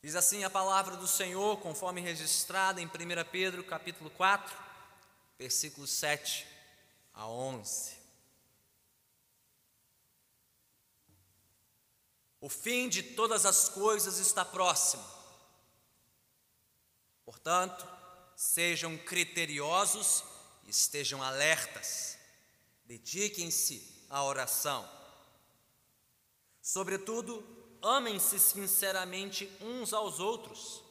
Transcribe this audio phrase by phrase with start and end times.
[0.00, 2.90] Diz assim a palavra do Senhor, conforme registrada em 1
[3.32, 4.56] Pedro, capítulo 4,
[5.36, 6.46] versículos 7
[7.12, 7.98] a 11.
[12.40, 15.04] O fim de todas as coisas está próximo.
[17.24, 17.84] Portanto,
[18.36, 20.22] sejam criteriosos
[20.64, 22.16] e estejam alertas.
[22.84, 24.88] Dediquem-se à oração.
[26.62, 30.82] Sobretudo, amem-se sinceramente uns aos outros,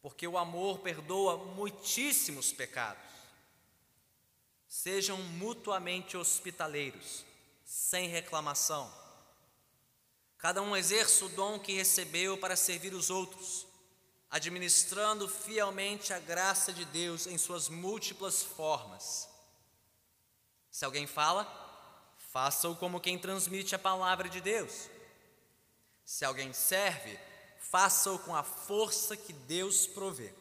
[0.00, 3.02] porque o amor perdoa muitíssimos pecados.
[4.66, 7.24] Sejam mutuamente hospitaleiros,
[7.64, 8.92] sem reclamação.
[10.36, 13.66] Cada um exerça o dom que recebeu para servir os outros,
[14.30, 19.28] administrando fielmente a graça de Deus em suas múltiplas formas.
[20.70, 21.44] Se alguém fala,
[22.30, 24.88] faça-o como quem transmite a palavra de Deus.
[26.08, 27.18] Se alguém serve,
[27.58, 30.32] faça-o com a força que Deus provê,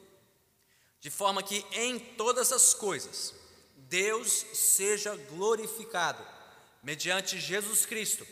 [1.01, 3.35] de forma que em todas as coisas
[3.75, 6.25] Deus seja glorificado,
[6.81, 8.25] mediante Jesus Cristo,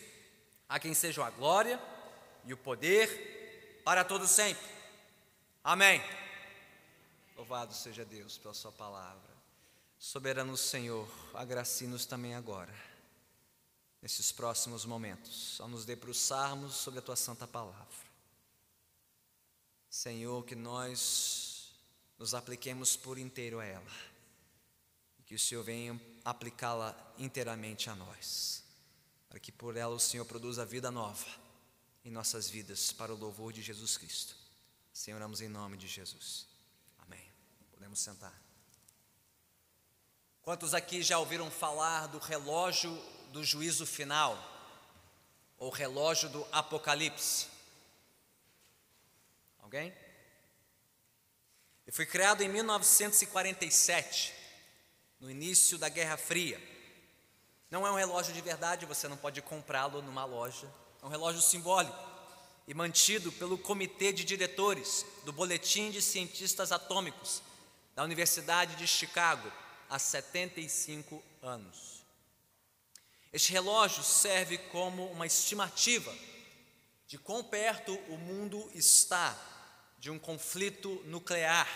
[0.70, 1.78] a quem sejam a glória
[2.46, 4.66] e o poder para todo sempre.
[5.62, 6.02] Amém.
[7.36, 9.36] Louvado seja Deus pela sua palavra.
[10.00, 12.95] Soberano Senhor, agracie-nos também agora
[14.02, 18.06] nesses próximos momentos, ao nos debruçarmos sobre a tua santa palavra.
[19.90, 21.74] Senhor, que nós
[22.18, 23.92] nos apliquemos por inteiro a ela
[25.20, 28.64] e que o Senhor venha aplicá-la inteiramente a nós,
[29.30, 31.26] para que por ela o Senhor produza vida nova
[32.04, 34.36] em nossas vidas para o louvor de Jesus Cristo.
[34.94, 36.48] Senhor, oramos em nome de Jesus.
[37.00, 37.28] Amém.
[37.72, 38.34] Podemos sentar.
[40.42, 42.92] Quantos aqui já ouviram falar do relógio
[43.36, 44.42] do juízo final,
[45.58, 47.48] ou relógio do Apocalipse.
[49.62, 49.94] Alguém?
[51.86, 54.34] Ele foi criado em 1947,
[55.20, 56.64] no início da Guerra Fria.
[57.70, 60.74] Não é um relógio de verdade, você não pode comprá-lo numa loja.
[61.04, 62.00] É um relógio simbólico
[62.66, 67.44] e mantido pelo Comitê de Diretores do Boletim de Cientistas Atômicos
[67.94, 69.52] da Universidade de Chicago
[69.90, 71.95] há 75 anos.
[73.36, 76.16] Este relógio serve como uma estimativa
[77.06, 79.38] de quão perto o mundo está
[80.00, 81.68] de um conflito nuclear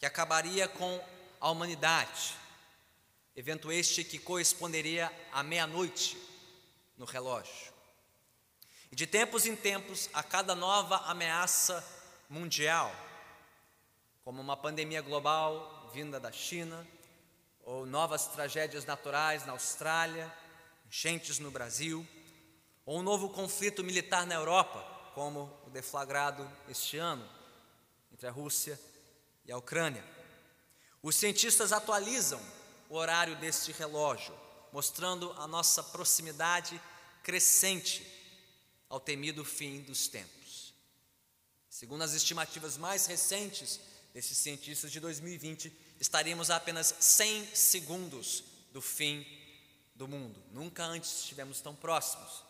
[0.00, 1.00] que acabaria com
[1.40, 2.34] a humanidade,
[3.36, 6.20] evento este que corresponderia à meia-noite
[6.98, 7.72] no relógio.
[8.90, 11.88] E de tempos em tempos, a cada nova ameaça
[12.28, 12.92] mundial,
[14.24, 16.84] como uma pandemia global vinda da China,
[17.62, 20.36] ou novas tragédias naturais na Austrália,
[20.94, 22.06] enchentes no Brasil,
[22.86, 24.80] ou um novo conflito militar na Europa,
[25.12, 27.28] como o deflagrado este ano
[28.12, 28.80] entre a Rússia
[29.44, 30.04] e a Ucrânia.
[31.02, 32.40] Os cientistas atualizam
[32.88, 34.32] o horário deste relógio,
[34.72, 36.80] mostrando a nossa proximidade
[37.24, 38.06] crescente
[38.88, 40.72] ao temido fim dos tempos.
[41.68, 43.80] Segundo as estimativas mais recentes
[44.14, 49.43] desses cientistas de 2020, estaríamos a apenas 100 segundos do fim
[49.94, 50.42] do mundo.
[50.50, 52.42] Nunca antes estivemos tão próximos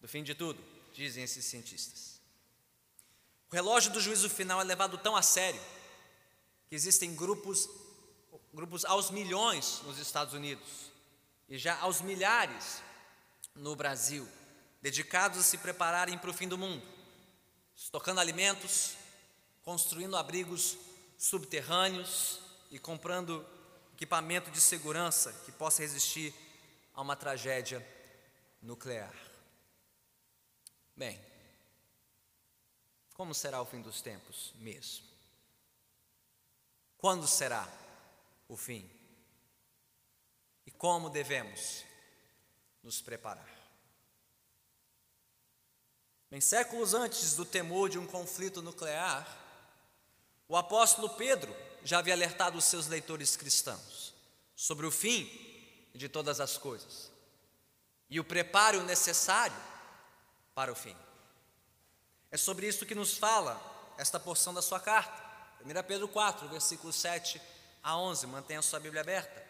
[0.00, 0.62] do fim de tudo,
[0.94, 2.20] dizem esses cientistas.
[3.50, 5.60] O relógio do juízo final é levado tão a sério
[6.68, 7.68] que existem grupos,
[8.52, 10.68] grupos aos milhões nos Estados Unidos
[11.48, 12.82] e já aos milhares
[13.54, 14.28] no Brasil,
[14.82, 16.86] dedicados a se prepararem para o fim do mundo,
[17.74, 18.94] estocando alimentos,
[19.62, 20.76] construindo abrigos
[21.16, 22.38] subterrâneos
[22.70, 23.44] e comprando
[23.94, 26.34] equipamento de segurança que possa resistir
[26.98, 27.86] a uma tragédia
[28.60, 29.14] nuclear.
[30.96, 31.16] Bem,
[33.14, 35.06] como será o fim dos tempos mesmo?
[36.96, 37.68] Quando será
[38.48, 38.90] o fim?
[40.66, 41.84] E como devemos
[42.82, 43.48] nos preparar?
[46.28, 49.24] Bem, séculos antes do temor de um conflito nuclear,
[50.48, 54.12] o apóstolo Pedro já havia alertado os seus leitores cristãos
[54.56, 55.47] sobre o fim
[55.94, 57.10] de todas as coisas
[58.10, 59.56] e o preparo necessário
[60.54, 60.96] para o fim.
[62.30, 63.60] É sobre isso que nos fala
[63.98, 65.26] esta porção da sua carta.
[65.64, 67.40] 1 Pedro 4, versículos 7
[67.82, 68.26] a 11.
[68.26, 69.46] Mantenha a sua Bíblia aberta.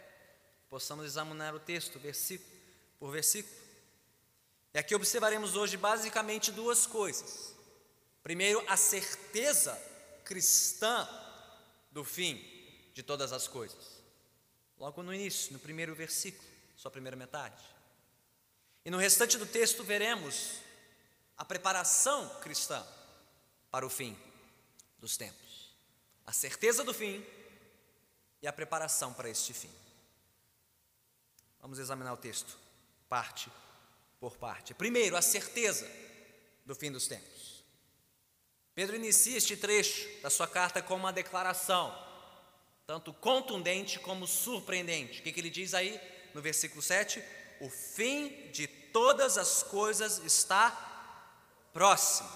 [0.69, 2.59] Possamos examinar o texto, versículo
[2.99, 3.57] por versículo.
[4.75, 7.55] E aqui observaremos hoje basicamente duas coisas.
[8.23, 9.81] Primeiro, a certeza
[10.25, 11.09] cristã
[11.91, 12.37] do fim
[12.93, 13.98] de todas as coisas
[14.79, 17.63] logo no início, no primeiro versículo, sua primeira metade.
[18.85, 20.61] E no restante do texto veremos
[21.37, 22.85] a preparação cristã
[23.71, 24.17] para o fim
[24.99, 25.73] dos tempos.
[26.25, 27.25] A certeza do fim
[28.41, 29.71] e a preparação para este fim.
[31.61, 32.57] Vamos examinar o texto,
[33.09, 33.51] parte
[34.21, 34.75] por parte.
[34.75, 35.91] Primeiro, a certeza
[36.65, 37.65] do fim dos tempos.
[38.75, 41.93] Pedro inicia este trecho da sua carta com uma declaração,
[42.89, 45.21] tanto contundente como surpreendente.
[45.21, 46.01] O que, que ele diz aí
[46.33, 47.23] no versículo 7?
[47.61, 50.71] O fim de todas as coisas está
[51.71, 52.31] próximo.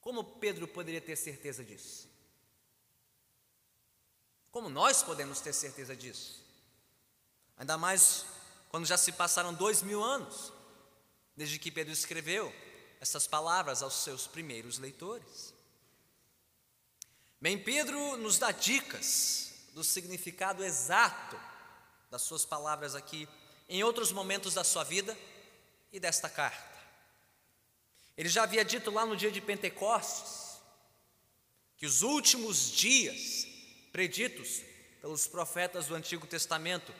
[0.00, 2.08] Como Pedro poderia ter certeza disso?
[4.52, 6.44] Como nós podemos ter certeza disso?
[7.56, 8.24] Ainda mais
[8.68, 10.52] quando já se passaram dois mil anos
[11.36, 12.54] desde que Pedro escreveu
[13.00, 15.53] essas palavras aos seus primeiros leitores.
[17.44, 21.38] Bem, Pedro nos dá dicas do significado exato
[22.10, 23.28] das suas palavras aqui
[23.68, 25.14] em outros momentos da sua vida
[25.92, 26.74] e desta carta.
[28.16, 30.58] Ele já havia dito lá no dia de Pentecostes
[31.76, 33.46] que os últimos dias
[33.92, 34.62] preditos
[35.02, 36.94] pelos profetas do Antigo Testamento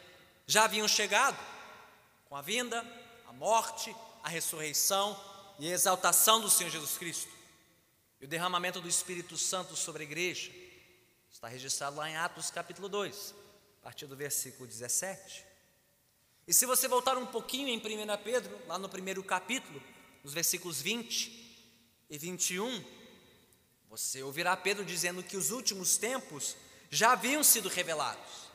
[0.47, 1.43] já haviam chegado
[2.29, 2.85] com a vinda,
[3.26, 5.19] a morte, a ressurreição
[5.58, 7.34] e a exaltação do Senhor Jesus Cristo.
[8.25, 10.50] E o derramamento do Espírito Santo sobre a igreja
[11.31, 13.35] está registrado lá em Atos capítulo 2,
[13.81, 15.44] a partir do versículo 17.
[16.49, 17.82] E se você voltar um pouquinho em 1
[18.25, 19.79] Pedro, lá no primeiro capítulo,
[20.23, 21.69] nos versículos 20
[22.09, 22.82] e 21,
[23.91, 26.56] você ouvirá Pedro dizendo que os últimos tempos
[26.88, 28.49] já haviam sido revelados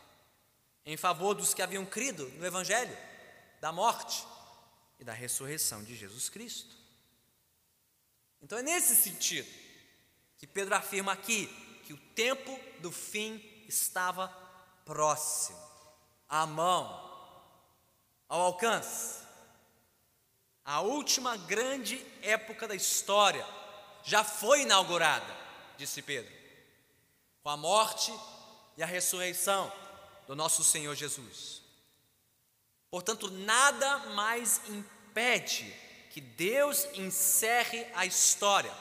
[0.84, 2.98] em favor dos que haviam crido no Evangelho
[3.62, 4.26] da morte
[5.00, 6.79] e da ressurreição de Jesus Cristo.
[8.42, 9.48] Então é nesse sentido
[10.38, 11.48] que Pedro afirma aqui
[11.86, 14.28] que o tempo do fim estava
[14.86, 15.60] próximo,
[16.28, 16.88] à mão,
[18.28, 19.24] ao alcance.
[20.64, 23.46] A última grande época da história
[24.04, 25.36] já foi inaugurada,
[25.78, 26.32] disse Pedro,
[27.42, 28.14] com a morte
[28.78, 29.72] e a ressurreição
[30.28, 31.62] do nosso Senhor Jesus.
[32.90, 35.76] Portanto, nada mais impede
[36.10, 38.74] que Deus encerre a história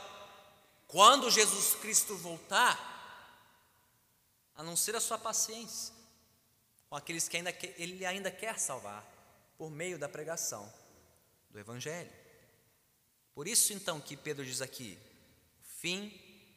[0.86, 2.86] quando Jesus Cristo voltar,
[4.54, 5.94] a não ser a sua paciência
[6.88, 9.04] com aqueles que ainda ele ainda quer salvar
[9.56, 10.72] por meio da pregação
[11.50, 12.10] do Evangelho.
[13.34, 14.98] Por isso, então, que Pedro diz aqui:
[15.60, 16.12] o fim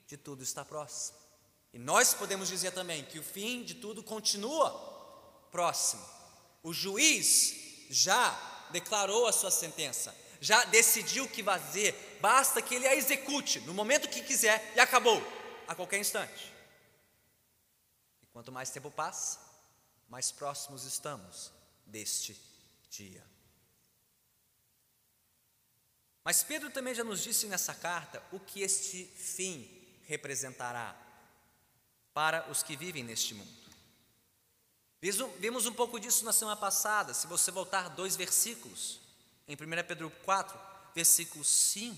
[0.07, 1.17] de tudo está próximo.
[1.73, 4.71] E nós podemos dizer também que o fim de tudo continua
[5.51, 6.03] próximo.
[6.63, 12.87] O juiz já declarou a sua sentença, já decidiu o que fazer, basta que ele
[12.87, 15.21] a execute no momento que quiser e acabou,
[15.67, 16.51] a qualquer instante.
[18.23, 19.39] E quanto mais tempo passa,
[20.09, 21.51] mais próximos estamos
[21.85, 22.35] deste
[22.89, 23.23] dia.
[26.23, 29.69] Mas Pedro também já nos disse nessa carta o que este fim
[30.05, 30.95] representará
[32.15, 33.61] para os que vivem neste mundo.
[35.39, 39.00] Vimos um pouco disso na semana passada, se você voltar dois versículos,
[39.51, 40.57] em 1 Pedro 4,
[40.95, 41.97] versículo 5.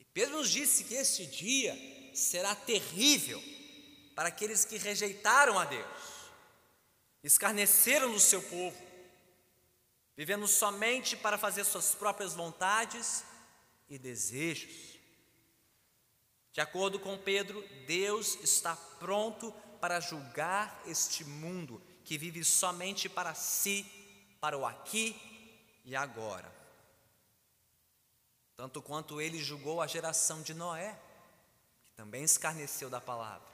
[0.00, 1.78] E Pedro nos disse que este dia
[2.12, 3.40] será terrível
[4.16, 5.86] para aqueles que rejeitaram a Deus,
[7.22, 8.76] escarneceram do seu povo,
[10.16, 13.22] vivendo somente para fazer suas próprias vontades
[13.88, 14.98] e desejos.
[16.52, 23.36] De acordo com Pedro, Deus está pronto para julgar este mundo que vive somente para
[23.36, 23.86] si,
[24.40, 25.29] para o aqui
[25.84, 26.50] e agora.
[28.56, 30.98] Tanto quanto ele julgou a geração de Noé,
[31.84, 33.48] que também escarneceu da palavra,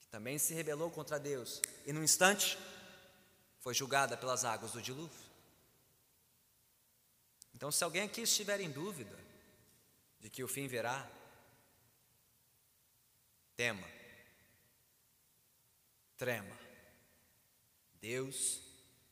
[0.00, 2.58] que também se rebelou contra Deus e, num instante,
[3.60, 5.24] foi julgada pelas águas do dilúvio.
[7.54, 9.18] Então, se alguém aqui estiver em dúvida
[10.20, 11.08] de que o fim virá,
[13.56, 13.86] tema,
[16.16, 16.58] trema.
[18.00, 18.60] Deus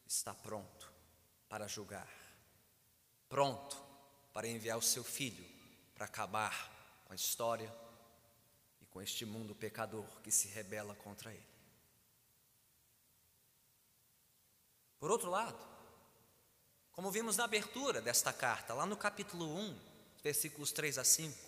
[0.06, 0.91] está pronto
[1.52, 2.08] para julgar,
[3.28, 3.76] pronto
[4.32, 5.44] para enviar o seu filho
[5.94, 7.70] para acabar com a história
[8.80, 11.44] e com este mundo pecador que se rebela contra ele.
[14.98, 15.58] Por outro lado,
[16.90, 19.78] como vimos na abertura desta carta, lá no capítulo 1,
[20.22, 21.38] versículos 3 a 5,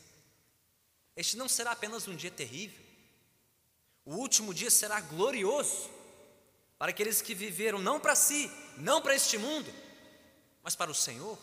[1.17, 2.85] este não será apenas um dia terrível,
[4.05, 5.89] o último dia será glorioso
[6.77, 9.84] para aqueles que viveram não para si, não para este mundo,
[10.65, 11.39] mas para o Senhor,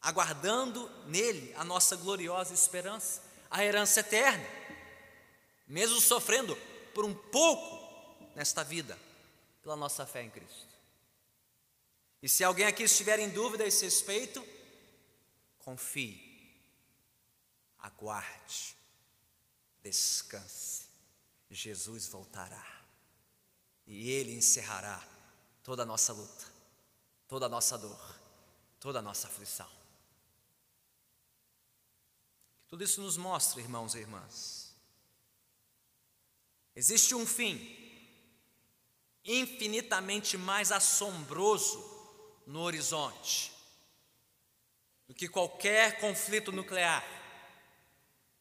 [0.00, 4.44] aguardando nele a nossa gloriosa esperança, a herança eterna,
[5.68, 6.56] mesmo sofrendo
[6.92, 8.98] por um pouco nesta vida,
[9.62, 10.72] pela nossa fé em Cristo.
[12.20, 14.44] E se alguém aqui estiver em dúvida a esse respeito,
[15.58, 16.32] confie
[17.78, 18.76] aguarde,
[19.82, 20.82] descanse.
[21.50, 22.64] Jesus voltará
[23.86, 25.02] e Ele encerrará
[25.62, 26.46] toda a nossa luta,
[27.28, 28.11] toda a nossa dor,
[28.82, 29.68] toda a nossa aflição.
[32.66, 34.74] Tudo isso nos mostra, irmãos e irmãs,
[36.74, 37.78] existe um fim
[39.24, 41.78] infinitamente mais assombroso
[42.44, 43.52] no horizonte
[45.06, 47.04] do que qualquer conflito nuclear,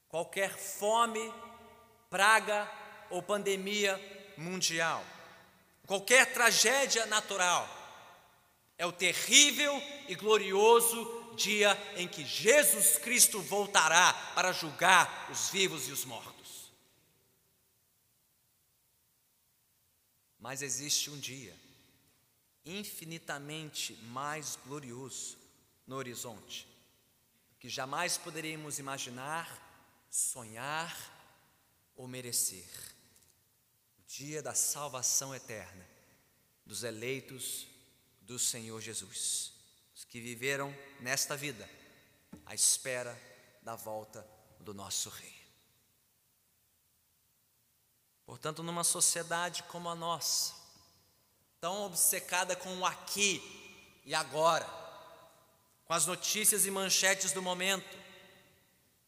[0.10, 1.32] qualquer fome,
[2.10, 2.68] praga
[3.12, 3.96] ou pandemia
[4.36, 5.06] mundial,
[5.86, 7.81] qualquer tragédia natural.
[8.82, 15.88] É o terrível e glorioso dia em que Jesus Cristo voltará para julgar os vivos
[15.88, 16.72] e os mortos.
[20.40, 21.56] Mas existe um dia
[22.66, 25.38] infinitamente mais glorioso
[25.86, 26.68] no horizonte,
[27.60, 29.48] que jamais poderíamos imaginar,
[30.10, 30.92] sonhar
[31.96, 32.66] ou merecer.
[34.00, 35.88] O dia da salvação eterna
[36.66, 37.70] dos eleitos
[38.22, 39.54] do Senhor Jesus,
[39.96, 41.70] os que viveram nesta vida
[42.46, 43.20] à espera
[43.62, 44.26] da volta
[44.60, 45.42] do nosso Rei.
[48.26, 50.54] Portanto, numa sociedade como a nossa,
[51.60, 53.42] tão obcecada com o aqui
[54.06, 54.66] e agora,
[55.86, 57.98] com as notícias e manchetes do momento,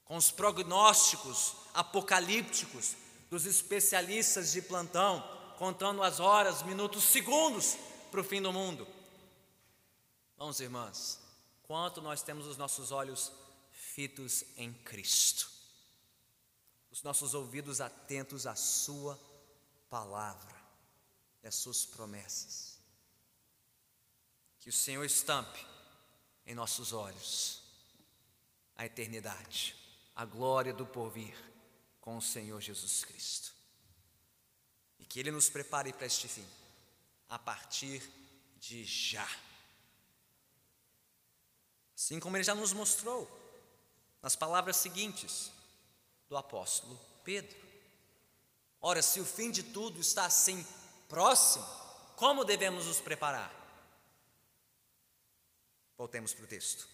[0.03, 2.96] com os prognósticos apocalípticos
[3.29, 5.24] dos especialistas de plantão,
[5.58, 7.77] contando as horas, minutos, segundos
[8.12, 8.86] para o fim do mundo.
[10.38, 11.20] Vamos, irmãs,
[11.63, 13.32] quanto nós temos os nossos olhos
[13.72, 15.50] fitos em Cristo,
[16.92, 19.20] os nossos ouvidos atentos à Sua
[19.90, 20.56] palavra
[21.44, 22.80] e às Suas promessas.
[24.60, 25.66] Que o Senhor estampe
[26.46, 27.62] em nossos olhos
[28.75, 29.75] a eternidade,
[30.16, 31.36] a glória do porvir
[32.02, 33.54] com o Senhor Jesus Cristo.
[35.00, 36.48] E que Ele nos prepare para este fim,
[37.30, 38.02] a partir
[38.58, 39.28] de já.
[42.03, 43.31] Assim como Ele já nos mostrou
[44.22, 45.53] nas palavras seguintes
[46.27, 47.57] do apóstolo Pedro.
[48.81, 50.67] Ora, se o fim de tudo está assim
[51.07, 51.65] próximo,
[52.17, 53.50] como devemos nos preparar?
[55.98, 56.86] Voltemos para o texto,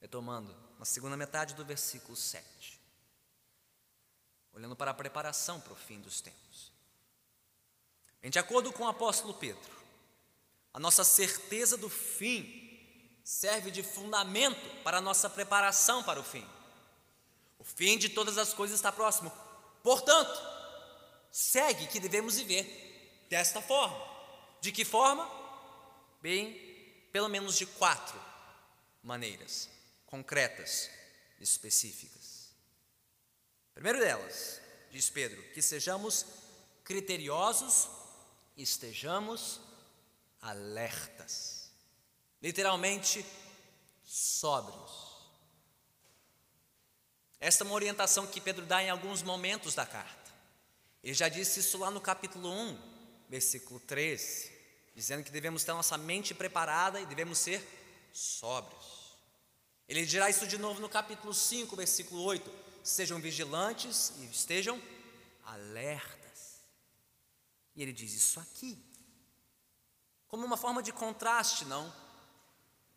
[0.00, 2.80] retomando na segunda metade do versículo 7,
[4.54, 6.72] olhando para a preparação para o fim dos tempos.
[8.22, 9.70] Em de acordo com o apóstolo Pedro,
[10.72, 12.63] a nossa certeza do fim
[13.24, 16.46] serve de fundamento para a nossa preparação para o fim.
[17.58, 19.32] O fim de todas as coisas está próximo.
[19.82, 20.38] Portanto,
[21.32, 23.98] segue que devemos viver desta forma.
[24.60, 25.28] De que forma?
[26.20, 26.52] Bem,
[27.10, 28.20] pelo menos de quatro
[29.02, 29.68] maneiras
[30.06, 30.90] concretas,
[31.40, 32.54] específicas.
[33.74, 34.60] Primeiro delas,
[34.92, 36.24] diz Pedro, que sejamos
[36.84, 37.88] criteriosos
[38.56, 39.60] estejamos
[40.40, 41.53] alertas,
[42.44, 43.26] literalmente
[44.04, 45.16] sóbrios.
[47.40, 50.32] Esta é uma orientação que Pedro dá em alguns momentos da carta.
[51.02, 52.78] Ele já disse isso lá no capítulo 1,
[53.28, 54.54] versículo 13
[54.94, 57.66] dizendo que devemos ter nossa mente preparada e devemos ser
[58.12, 59.16] sóbrios.
[59.88, 62.50] Ele dirá isso de novo no capítulo 5, versículo 8:
[62.82, 64.80] sejam vigilantes e estejam
[65.44, 66.62] alertas.
[67.74, 68.78] E ele diz isso aqui,
[70.28, 71.92] como uma forma de contraste, não?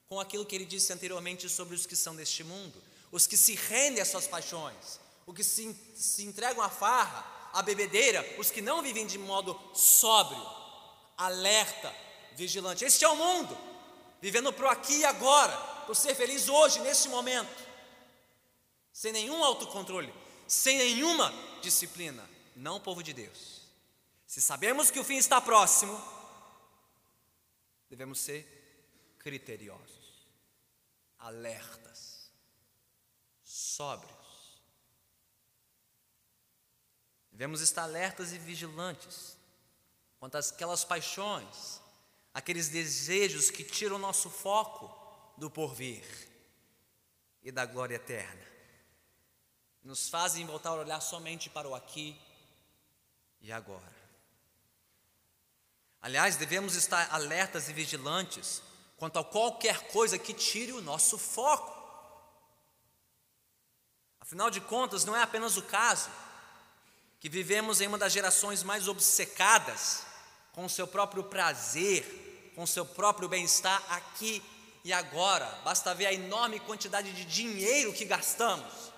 [0.09, 3.55] Com aquilo que ele disse anteriormente sobre os que são deste mundo, os que se
[3.55, 8.61] rendem às suas paixões, os que se, se entregam à farra, à bebedeira, os que
[8.61, 10.45] não vivem de modo sóbrio
[11.17, 11.93] alerta,
[12.35, 12.85] vigilante.
[12.85, 13.57] Este é o mundo,
[14.21, 17.65] vivendo para o aqui e agora, por ser feliz hoje, neste momento,
[18.93, 20.13] sem nenhum autocontrole,
[20.47, 22.29] sem nenhuma disciplina.
[22.55, 23.61] Não o povo de Deus.
[24.25, 25.99] Se sabemos que o fim está próximo,
[27.89, 28.45] devemos ser
[29.19, 29.96] criteriosos,
[31.19, 32.31] alertas,
[33.43, 34.61] sóbrios.
[37.31, 39.37] Devemos estar alertas e vigilantes
[40.19, 41.79] quanto àquelas paixões,
[42.33, 44.89] aqueles desejos que tiram nosso foco
[45.37, 46.03] do porvir
[47.43, 48.45] e da glória eterna,
[49.83, 52.19] nos fazem voltar a olhar somente para o aqui
[53.39, 53.95] e agora.
[56.01, 58.61] Aliás, devemos estar alertas e vigilantes
[58.97, 61.75] quanto a qualquer coisa que tire o nosso foco.
[64.19, 66.09] Afinal de contas, não é apenas o caso
[67.19, 70.03] que vivemos em uma das gerações mais obcecadas
[70.51, 74.43] com o seu próprio prazer, com o seu próprio bem-estar aqui
[74.83, 75.45] e agora.
[75.63, 78.91] Basta ver a enorme quantidade de dinheiro que gastamos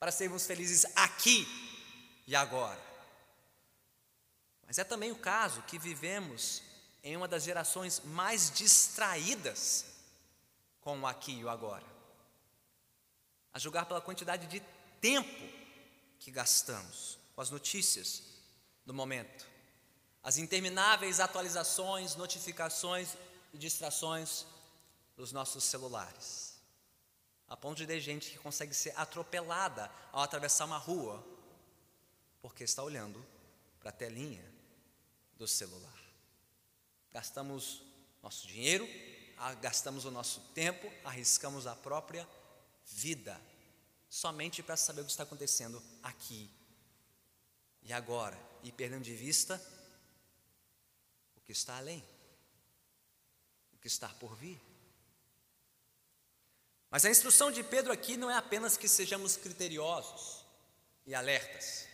[0.00, 1.46] para sermos felizes aqui
[2.26, 2.82] e agora.
[4.66, 6.63] Mas é também o caso que vivemos
[7.04, 9.84] em uma das gerações mais distraídas
[10.80, 11.84] com o aqui e o agora.
[13.52, 14.60] A julgar pela quantidade de
[15.02, 15.46] tempo
[16.18, 18.22] que gastamos com as notícias
[18.86, 19.46] do momento,
[20.22, 23.10] as intermináveis atualizações, notificações
[23.52, 24.46] e distrações
[25.14, 26.58] dos nossos celulares.
[27.46, 31.22] A ponto de ter gente que consegue ser atropelada ao atravessar uma rua,
[32.40, 33.24] porque está olhando
[33.78, 34.44] para a telinha
[35.36, 36.03] do celular.
[37.14, 37.80] Gastamos
[38.20, 38.88] nosso dinheiro,
[39.62, 42.28] gastamos o nosso tempo, arriscamos a própria
[42.84, 43.40] vida,
[44.08, 46.50] somente para saber o que está acontecendo aqui
[47.82, 49.62] e agora, e perdendo de vista
[51.36, 52.02] o que está além,
[53.72, 54.60] o que está por vir.
[56.90, 60.44] Mas a instrução de Pedro aqui não é apenas que sejamos criteriosos
[61.06, 61.86] e alertas.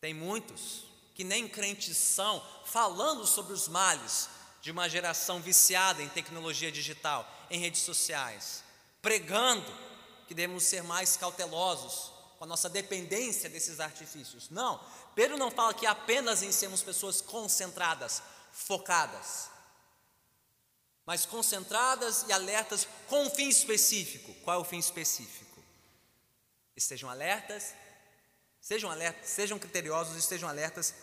[0.00, 0.89] Tem muitos
[1.20, 4.26] que nem crentes são, falando sobre os males
[4.62, 8.64] de uma geração viciada em tecnologia digital, em redes sociais,
[9.02, 9.70] pregando
[10.26, 14.48] que devemos ser mais cautelosos com a nossa dependência desses artifícios.
[14.48, 14.80] Não,
[15.14, 19.50] Pedro não fala que apenas em sermos pessoas concentradas, focadas,
[21.04, 24.32] mas concentradas e alertas com um fim específico.
[24.42, 25.62] Qual é o fim específico?
[26.74, 27.74] Estejam alertas,
[28.58, 30.94] sejam alertas, sejam criteriosos, estejam alertas,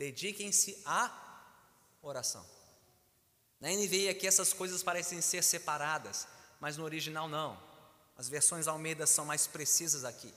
[0.00, 1.14] dediquem-se à
[2.00, 2.42] oração.
[3.60, 6.26] Na NVI aqui essas coisas parecem ser separadas,
[6.58, 7.62] mas no original não.
[8.16, 10.32] As versões Almeida são mais precisas aqui.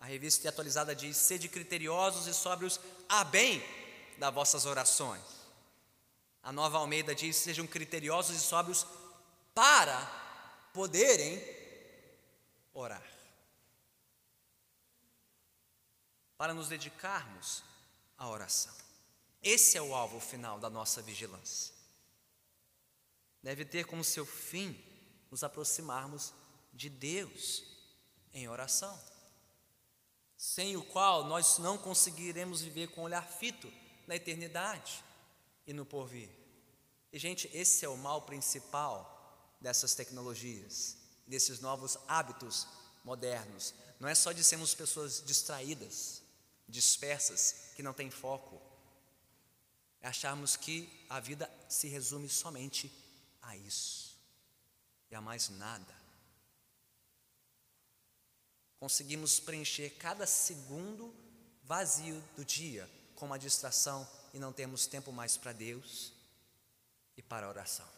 [0.00, 3.62] A revista atualizada diz: sede criteriosos e sóbrios a bem
[4.18, 5.22] das vossas orações.
[6.42, 8.84] A nova Almeida diz: sejam criteriosos e sóbrios
[9.54, 9.96] para
[10.74, 11.40] poderem
[12.74, 13.06] orar.
[16.36, 17.62] Para nos dedicarmos
[18.16, 18.74] à oração.
[19.42, 21.74] Esse é o alvo final da nossa vigilância.
[23.42, 24.78] Deve ter como seu fim
[25.30, 26.32] nos aproximarmos
[26.72, 27.64] de Deus
[28.32, 28.98] em oração
[30.42, 33.72] sem o qual nós não conseguiremos viver com um olhar fito
[34.08, 35.04] na eternidade
[35.64, 36.28] e no porvir.
[37.12, 40.96] E, gente, esse é o mal principal dessas tecnologias,
[41.28, 42.66] desses novos hábitos
[43.04, 43.72] modernos.
[44.00, 46.21] Não é só de sermos pessoas distraídas,
[46.72, 48.60] dispersas, que não têm foco.
[50.00, 52.90] É acharmos que a vida se resume somente
[53.40, 54.18] a isso
[55.08, 56.02] e a mais nada
[58.82, 61.14] conseguimos preencher cada segundo
[61.62, 64.04] vazio do dia com uma distração
[64.34, 66.12] e não temos tempo mais para Deus
[67.16, 67.88] e para a oração.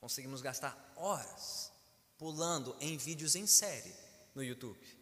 [0.00, 1.70] Conseguimos gastar horas
[2.16, 3.94] pulando em vídeos em série
[4.34, 4.97] no YouTube,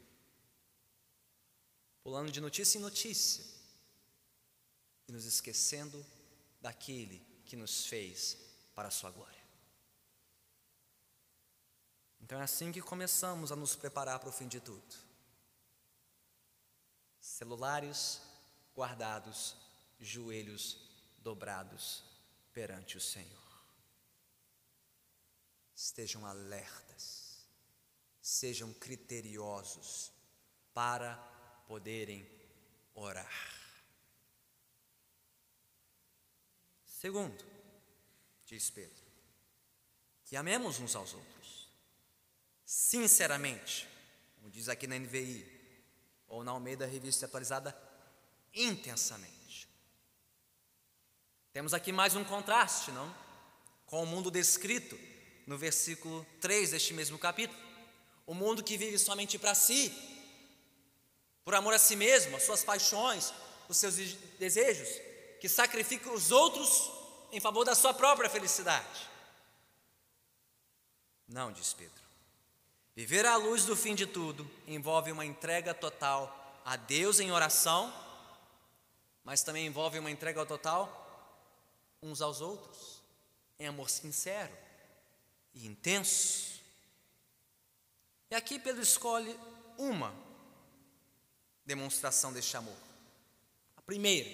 [2.06, 3.44] pulando de notícia em notícia
[5.08, 6.06] e nos esquecendo
[6.60, 8.38] daquele que nos fez
[8.76, 9.42] para a sua glória.
[12.20, 14.94] Então é assim que começamos a nos preparar para o fim de tudo.
[17.20, 18.20] Celulares
[18.72, 19.56] guardados,
[19.98, 20.78] joelhos
[21.18, 22.04] dobrados
[22.52, 23.66] perante o Senhor.
[25.74, 27.48] Estejam alertas,
[28.22, 30.12] sejam criteriosos
[30.72, 31.34] para
[31.66, 32.26] poderem
[32.94, 33.32] orar.
[36.84, 37.44] Segundo,
[38.46, 39.04] diz Pedro,
[40.24, 41.36] que amemos uns aos outros
[42.66, 43.86] sinceramente,
[44.34, 45.46] como diz aqui na NVI,
[46.26, 47.76] ou na Almeida Revista Atualizada,
[48.52, 49.68] intensamente.
[51.52, 53.14] Temos aqui mais um contraste, não?
[53.86, 54.98] Com o mundo descrito
[55.46, 57.58] no versículo 3 deste mesmo capítulo.
[58.26, 59.90] O mundo que vive somente para si,
[61.46, 63.32] por amor a si mesmo, as suas paixões,
[63.68, 63.94] os seus
[64.36, 64.88] desejos,
[65.40, 66.90] que sacrifica os outros
[67.30, 69.08] em favor da sua própria felicidade.
[71.28, 72.02] Não, diz Pedro.
[72.96, 77.94] Viver à luz do fim de tudo envolve uma entrega total a Deus em oração,
[79.22, 81.04] mas também envolve uma entrega total
[82.02, 83.00] uns aos outros,
[83.56, 84.52] em amor sincero
[85.54, 86.60] e intenso.
[88.32, 89.38] E aqui Pedro escolhe
[89.78, 90.25] uma
[91.66, 92.76] demonstração deste amor,
[93.76, 94.30] a primeira,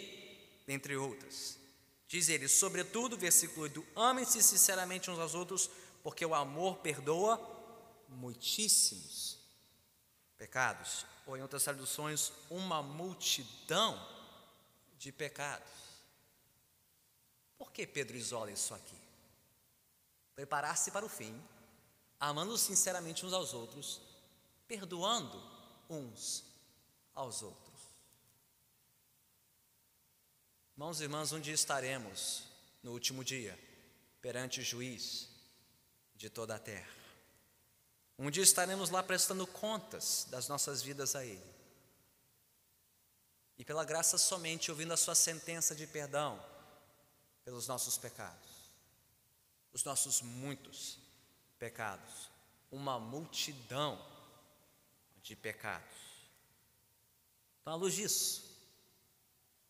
[0.66, 1.59] dentre outras.
[2.07, 5.71] Diz ele, sobretudo, versículo 8: Amem-se sinceramente uns aos outros,
[6.03, 7.40] porque o amor perdoa
[8.09, 9.38] muitíssimos
[10.37, 13.99] pecados, ou em outras traduções, uma multidão
[14.99, 15.71] de pecados.
[17.57, 18.97] Por que Pedro isola isso aqui?
[20.35, 21.40] Preparar-se para o fim,
[22.21, 24.01] amando sinceramente uns aos outros,
[24.66, 25.40] perdoando
[25.88, 26.52] uns
[27.14, 27.62] aos outros.
[30.75, 32.44] Irmãos e irmãs, um dia estaremos
[32.83, 33.59] no último dia
[34.20, 35.29] perante o juiz
[36.16, 36.92] de toda a terra.
[38.18, 41.53] Um dia estaremos lá prestando contas das nossas vidas a Ele.
[43.59, 46.42] E pela graça somente ouvindo a Sua sentença de perdão
[47.44, 48.70] pelos nossos pecados,
[49.72, 50.98] os nossos muitos
[51.59, 52.31] pecados,
[52.70, 54.01] uma multidão
[55.22, 56.12] de pecados.
[57.62, 58.42] Então, à luz disso,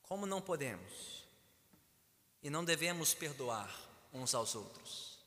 [0.02, 1.24] como não podemos
[2.42, 3.70] e não devemos perdoar
[4.10, 5.18] uns aos outros?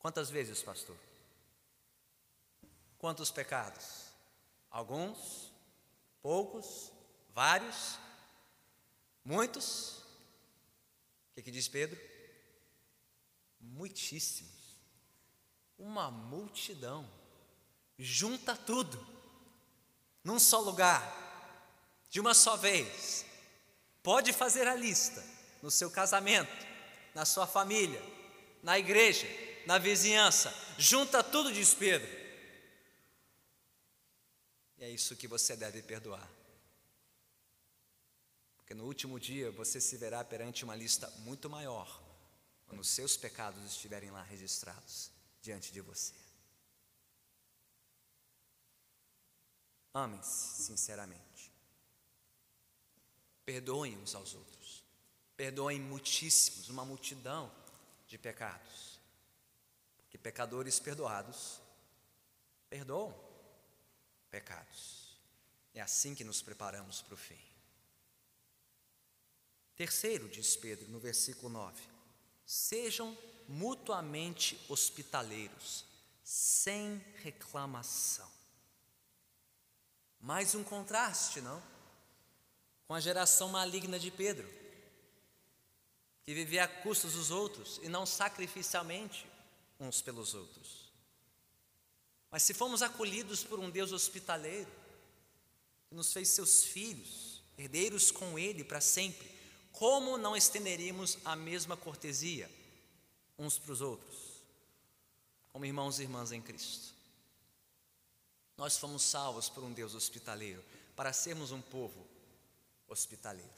[0.00, 0.96] Quantas vezes, pastor?
[2.98, 4.08] Quantos pecados?
[4.68, 5.52] Alguns?
[6.20, 6.90] Poucos?
[7.32, 7.96] Vários?
[9.24, 9.98] Muitos?
[11.30, 12.00] O que, que diz Pedro?
[13.60, 14.76] Muitíssimos.
[15.78, 17.08] Uma multidão.
[17.96, 19.13] Junta tudo
[20.24, 21.22] num só lugar,
[22.10, 23.24] de uma só vez.
[24.02, 25.22] Pode fazer a lista
[25.62, 26.66] no seu casamento,
[27.14, 28.02] na sua família,
[28.62, 29.26] na igreja,
[29.66, 30.52] na vizinhança.
[30.78, 32.08] Junta tudo, diz Pedro.
[34.78, 36.28] E é isso que você deve perdoar.
[38.56, 42.02] Porque no último dia você se verá perante uma lista muito maior,
[42.66, 45.10] quando os seus pecados estiverem lá registrados
[45.42, 46.23] diante de você.
[49.94, 51.52] Amem-se sinceramente.
[53.46, 54.84] Perdoem uns aos outros.
[55.36, 57.50] Perdoem muitíssimos, uma multidão
[58.08, 58.98] de pecados.
[59.96, 61.60] Porque pecadores perdoados
[62.68, 63.14] perdoam
[64.30, 65.16] pecados.
[65.72, 67.38] É assim que nos preparamos para o fim.
[69.76, 71.82] Terceiro, diz Pedro no versículo 9:
[72.46, 73.16] sejam
[73.48, 75.84] mutuamente hospitaleiros,
[76.22, 78.30] sem reclamação.
[80.24, 81.62] Mais um contraste, não?
[82.88, 84.48] Com a geração maligna de Pedro,
[86.24, 89.26] que vivia a custos dos outros e não sacrificialmente
[89.78, 90.90] uns pelos outros.
[92.30, 94.70] Mas se fomos acolhidos por um Deus hospitaleiro,
[95.90, 99.30] que nos fez seus filhos, herdeiros com Ele para sempre,
[99.72, 102.50] como não estenderíamos a mesma cortesia
[103.38, 104.42] uns para os outros,
[105.52, 106.93] como irmãos e irmãs em Cristo?
[108.56, 110.64] Nós fomos salvos por um Deus hospitaleiro,
[110.94, 112.06] para sermos um povo
[112.86, 113.50] hospitaleiro,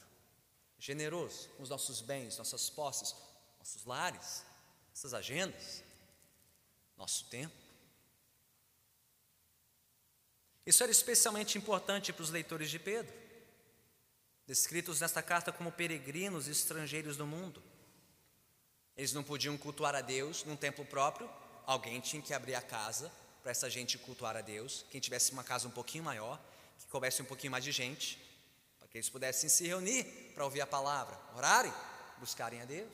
[0.79, 3.15] generoso com os nossos bens, nossas posses,
[3.59, 4.43] nossos lares,
[4.89, 5.83] nossas agendas,
[6.97, 7.55] nosso tempo.
[10.65, 13.13] Isso era especialmente importante para os leitores de Pedro,
[14.47, 17.61] descritos nesta carta como peregrinos e estrangeiros do mundo.
[18.95, 21.29] Eles não podiam cultuar a Deus num templo próprio,
[21.67, 23.11] alguém tinha que abrir a casa
[23.47, 24.83] para essa gente cultuar a Deus.
[24.91, 26.37] Quem tivesse uma casa um pouquinho maior,
[26.77, 28.21] que coubesse um pouquinho mais de gente,
[28.77, 30.03] para que eles pudessem se reunir
[30.35, 31.73] para ouvir a palavra, orarem,
[32.17, 32.91] buscarem a Deus.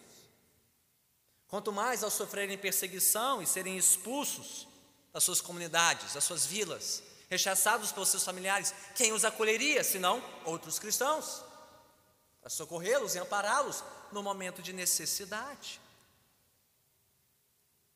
[1.47, 4.67] Quanto mais ao sofrerem perseguição e serem expulsos
[5.11, 10.77] das suas comunidades, das suas vilas, rechaçados pelos seus familiares, quem os acolheria, senão outros
[10.77, 11.43] cristãos,
[12.41, 15.81] para socorrê-los e ampará-los no momento de necessidade.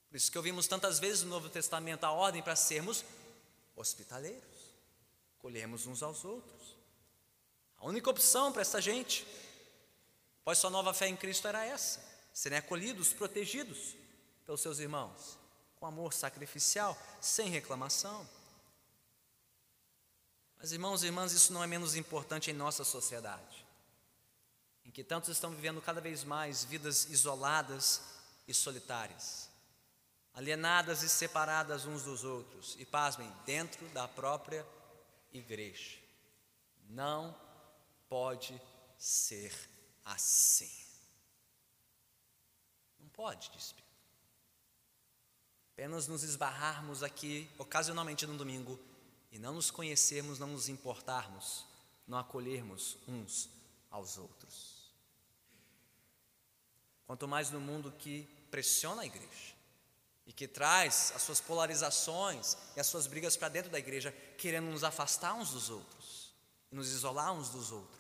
[0.10, 3.04] Por isso que ouvimos tantas vezes no Novo Testamento a ordem para sermos
[3.76, 4.74] hospitaleiros,
[5.40, 6.76] colhemos uns aos outros.
[7.78, 9.28] A única opção para essa gente,
[10.44, 13.96] pois sua nova fé em Cristo era essa: serem acolhidos, protegidos
[14.46, 15.38] pelos seus irmãos,
[15.80, 18.28] com amor sacrificial, sem reclamação.
[20.58, 23.64] Mas, irmãos e irmãs, isso não é menos importante em nossa sociedade,
[24.86, 28.02] em que tantos estão vivendo cada vez mais vidas isoladas
[28.48, 29.47] e solitárias
[30.38, 34.64] alienadas e separadas uns dos outros, e pasmem, dentro da própria
[35.34, 35.98] igreja.
[36.88, 37.36] Não
[38.08, 38.62] pode
[39.00, 39.52] ser
[40.06, 40.72] assim.
[43.00, 43.88] Não pode, diz Pedro.
[45.74, 48.80] Apenas nos esbarrarmos aqui, ocasionalmente no domingo,
[49.32, 51.66] e não nos conhecermos, não nos importarmos,
[52.08, 53.50] não acolhermos uns
[53.90, 54.92] aos outros.
[57.08, 58.22] Quanto mais no mundo que
[58.52, 59.57] pressiona a igreja,
[60.28, 64.66] e que traz as suas polarizações e as suas brigas para dentro da igreja, querendo
[64.66, 66.34] nos afastar uns dos outros,
[66.70, 67.98] nos isolar uns dos outros.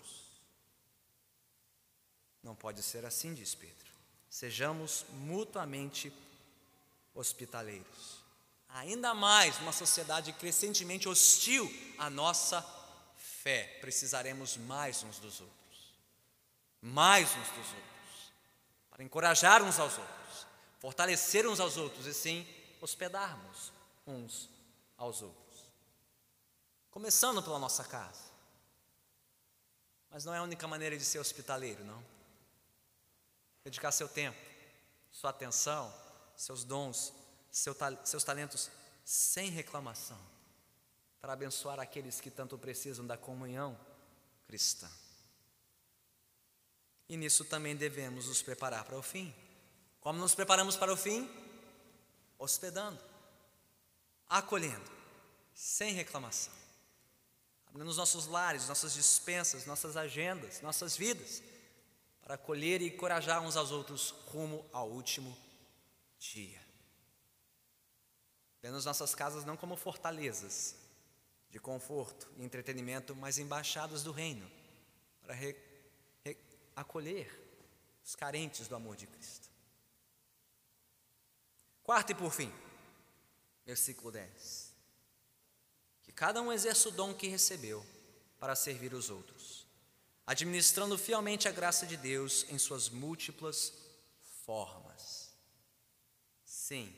[2.43, 3.87] Não pode ser assim, diz Pedro.
[4.29, 6.11] Sejamos mutuamente
[7.15, 8.17] hospitaleiros.
[8.69, 12.61] Ainda mais numa sociedade crescentemente hostil à nossa
[13.15, 15.93] fé, precisaremos mais uns dos outros.
[16.81, 18.33] Mais uns dos outros.
[18.89, 20.26] Para encorajar uns aos outros
[20.79, 22.47] fortalecer uns aos outros e sim
[22.81, 23.71] hospedarmos
[24.05, 24.49] uns
[24.97, 25.65] aos outros.
[26.91, 28.27] Começando pela nossa casa.
[30.09, 32.03] Mas não é a única maneira de ser hospitaleiro, não.
[33.63, 34.39] Dedicar seu tempo,
[35.11, 35.93] sua atenção,
[36.35, 37.13] seus dons,
[37.51, 38.69] seu, seus talentos
[39.03, 40.19] sem reclamação,
[41.19, 43.77] para abençoar aqueles que tanto precisam da comunhão
[44.45, 44.89] cristã.
[47.09, 49.33] E nisso também devemos nos preparar para o fim.
[50.07, 51.29] Como nos preparamos para o fim?
[52.39, 52.97] Hospedando,
[54.29, 54.89] acolhendo,
[55.53, 56.53] sem reclamação,
[57.67, 61.43] abrindo os nossos lares, nossas dispensas, nossas agendas, nossas vidas,
[62.21, 65.37] para acolher e encorajar uns aos outros rumo ao último
[66.17, 66.61] dia.
[68.61, 70.77] Vendo as nossas casas não como fortalezas
[71.49, 74.49] de conforto e entretenimento, mas embaixadas do reino,
[75.21, 75.53] para re,
[76.23, 76.37] re,
[76.77, 77.29] acolher
[78.05, 79.46] os carentes do amor de Cristo.
[81.87, 82.53] Quarto e por fim,
[83.65, 84.73] versículo 10.
[86.03, 87.85] Que cada um exerça o dom que recebeu
[88.37, 89.65] para servir os outros,
[90.25, 93.71] administrando fielmente a graça de Deus em suas múltiplas
[94.45, 95.29] formas.
[96.43, 96.93] Sim,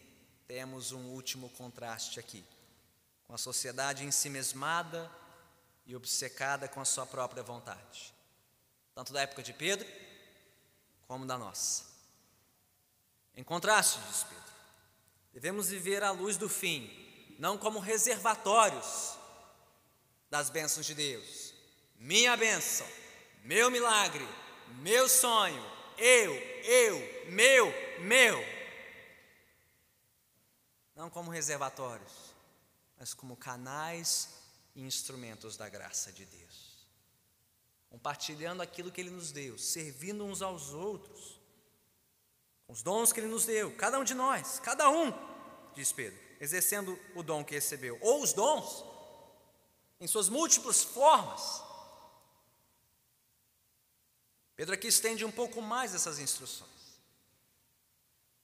[0.48, 2.44] temos um último contraste aqui,
[3.28, 5.08] com a sociedade ensimesmada
[5.86, 8.12] e obcecada com a sua própria vontade,
[8.96, 9.88] tanto da época de Pedro
[11.08, 11.84] como da nossa.
[13.36, 14.49] Em contraste, diz Pedro,
[15.34, 16.90] devemos viver à luz do fim,
[17.38, 19.18] não como reservatórios
[20.30, 21.54] das bênçãos de Deus.
[21.96, 22.88] Minha bênção,
[23.44, 24.28] meu milagre,
[24.82, 25.64] meu sonho,
[25.98, 28.60] eu, eu, meu, meu
[31.00, 32.36] não como reservatórios,
[32.98, 34.32] mas como canais
[34.76, 36.86] e instrumentos da graça de Deus.
[37.90, 41.39] Compartilhando aquilo que Ele nos deu, servindo uns aos outros,
[42.70, 45.12] os dons que Ele nos deu, cada um de nós, cada um,
[45.74, 48.86] diz Pedro, exercendo o dom que recebeu, ou os dons,
[50.00, 51.64] em suas múltiplas formas.
[54.56, 56.70] Pedro aqui estende um pouco mais essas instruções.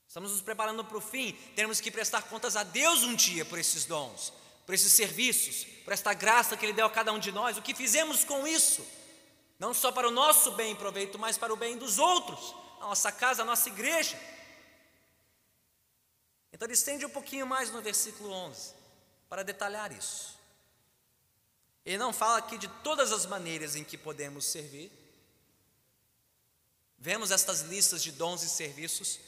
[0.07, 3.59] Estamos nos preparando para o fim, temos que prestar contas a Deus um dia por
[3.59, 4.33] esses dons,
[4.65, 7.61] por esses serviços, por esta graça que Ele deu a cada um de nós, o
[7.61, 8.83] que fizemos com isso,
[9.59, 12.85] não só para o nosso bem e proveito, mas para o bem dos outros, a
[12.87, 14.19] nossa casa, a nossa igreja.
[16.51, 18.73] Então ele estende um pouquinho mais no versículo 11,
[19.27, 20.39] para detalhar isso.
[21.85, 24.91] Ele não fala aqui de todas as maneiras em que podemos servir.
[26.97, 29.19] Vemos estas listas de dons e serviços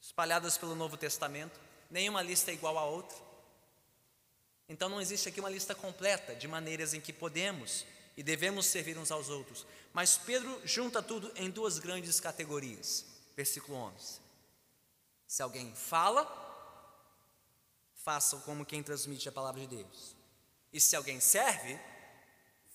[0.00, 3.16] espalhadas pelo Novo Testamento, nenhuma lista é igual à outra.
[4.68, 8.98] Então não existe aqui uma lista completa de maneiras em que podemos e devemos servir
[8.98, 9.64] uns aos outros.
[9.92, 13.04] Mas Pedro junta tudo em duas grandes categorias.
[13.36, 14.20] Versículo 11.
[15.26, 16.26] Se alguém fala,
[17.94, 20.14] faça-o como quem transmite a palavra de Deus.
[20.72, 21.78] E se alguém serve,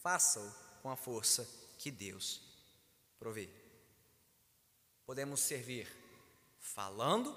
[0.02, 2.42] faça-o com a força que Deus
[3.20, 3.50] provê.
[5.06, 5.88] Podemos servir
[6.60, 7.36] falando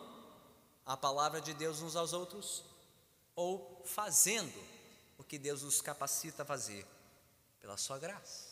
[0.85, 2.65] a palavra de Deus uns aos outros
[3.35, 4.59] ou fazendo
[5.17, 6.87] o que Deus nos capacita a fazer
[7.61, 8.50] pela sua graça.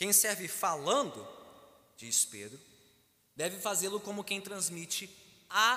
[0.00, 1.28] Quem serve falando,
[1.94, 2.58] diz Pedro,
[3.36, 5.14] deve fazê-lo como quem transmite
[5.50, 5.76] a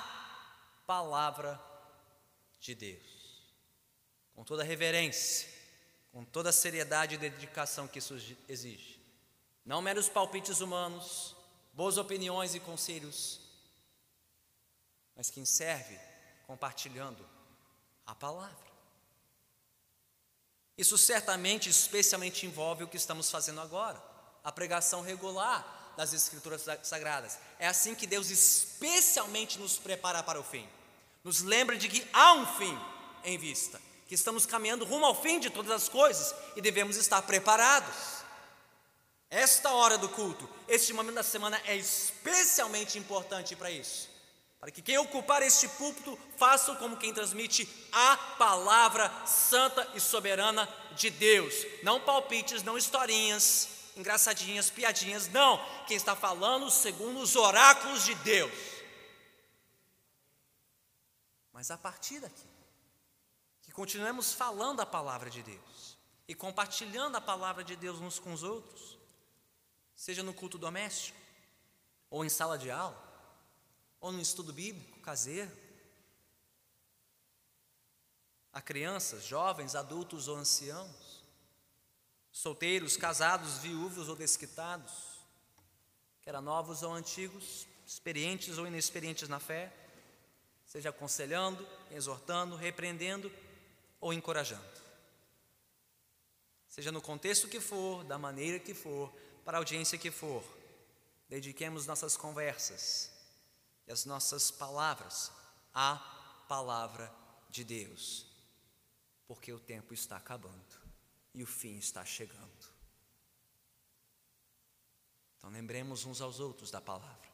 [0.88, 1.62] palavra
[2.58, 3.44] de Deus,
[4.34, 5.50] com toda reverência,
[6.10, 8.16] com toda seriedade e dedicação que isso
[8.48, 8.98] exige.
[9.66, 11.36] Não meros palpites humanos,
[11.74, 13.42] boas opiniões e conselhos,
[15.18, 16.00] mas quem serve
[16.48, 17.28] compartilhando
[18.06, 18.72] a palavra.
[20.78, 24.13] Isso certamente, especialmente envolve o que estamos fazendo agora,
[24.44, 27.38] a pregação regular das Escrituras Sagradas.
[27.60, 30.68] É assim que Deus especialmente nos prepara para o fim,
[31.24, 32.80] nos lembra de que há um fim
[33.24, 37.22] em vista, que estamos caminhando rumo ao fim de todas as coisas e devemos estar
[37.22, 38.24] preparados.
[39.30, 44.10] Esta hora do culto, este momento da semana é especialmente importante para isso.
[44.60, 50.70] Para que quem ocupar este púlpito faça como quem transmite a palavra santa e soberana
[50.96, 51.54] de Deus.
[51.82, 55.60] Não palpites, não historinhas, engraçadinhas, piadinhas, não.
[55.86, 58.54] Quem está falando segundo os oráculos de Deus.
[61.52, 62.48] Mas a partir daqui,
[63.62, 68.34] que continuemos falando a palavra de Deus e compartilhando a palavra de Deus uns com
[68.34, 68.98] os outros
[69.96, 71.18] seja no culto doméstico,
[72.10, 73.02] ou em sala de aula,
[74.00, 75.52] ou no estudo bíblico caseiro,
[78.52, 81.23] a crianças, jovens, adultos ou anciãos,
[82.34, 84.92] solteiros, casados, viúvos ou desquitados,
[86.24, 89.72] quer novos ou antigos, experientes ou inexperientes na fé,
[90.66, 93.32] seja aconselhando, exortando, repreendendo
[94.02, 94.82] ou encorajando.
[96.68, 99.14] Seja no contexto que for, da maneira que for,
[99.46, 100.44] para a audiência que for,
[101.30, 103.12] dediquemos nossas conversas
[103.86, 105.32] e as nossas palavras
[105.72, 105.98] à
[106.48, 107.14] palavra
[107.52, 108.26] de Deus,
[109.28, 110.83] porque o tempo está acabando
[111.34, 112.74] e o fim está chegando.
[115.38, 117.30] Então lembremos uns aos outros da palavra.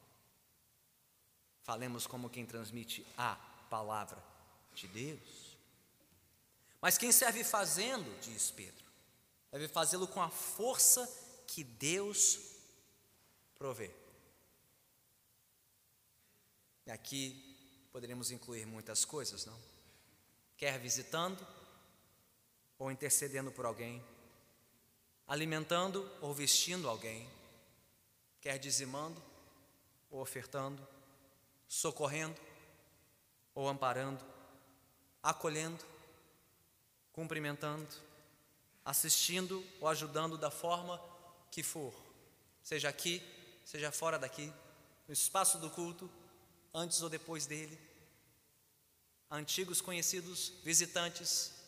[1.62, 3.36] Falemos como quem transmite a
[3.68, 4.20] palavra
[4.74, 5.56] de Deus.
[6.80, 8.84] Mas quem serve fazendo, diz Pedro,
[9.52, 11.06] deve fazê-lo com a força
[11.46, 12.40] que Deus
[13.54, 13.94] provê.
[16.86, 19.60] E aqui poderíamos incluir muitas coisas, não?
[20.56, 21.46] Quer visitando
[22.80, 24.02] ou intercedendo por alguém,
[25.28, 27.28] alimentando ou vestindo alguém,
[28.40, 29.22] quer dizimando
[30.10, 30.84] ou ofertando,
[31.68, 32.40] socorrendo
[33.54, 34.24] ou amparando,
[35.22, 35.84] acolhendo,
[37.12, 37.86] cumprimentando,
[38.82, 40.98] assistindo ou ajudando da forma
[41.50, 41.94] que for,
[42.62, 43.22] seja aqui,
[43.62, 44.50] seja fora daqui,
[45.06, 46.10] no espaço do culto,
[46.72, 47.78] antes ou depois dele,
[49.30, 51.59] antigos conhecidos, visitantes,